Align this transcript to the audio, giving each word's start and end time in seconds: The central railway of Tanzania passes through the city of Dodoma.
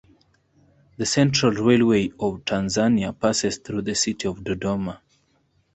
The 0.97 1.05
central 1.05 1.51
railway 1.51 2.07
of 2.19 2.43
Tanzania 2.43 3.13
passes 3.19 3.59
through 3.59 3.83
the 3.83 3.93
city 3.93 4.27
of 4.27 4.43
Dodoma. 4.43 4.99